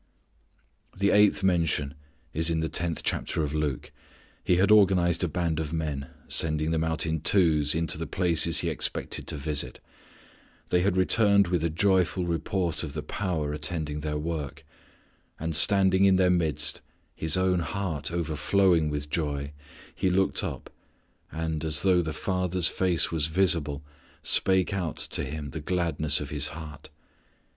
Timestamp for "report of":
12.25-12.93